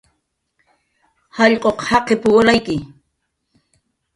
"Jallq'uq 1.35 1.79
jaqip"" 1.87 2.21
walayki" 2.35 2.75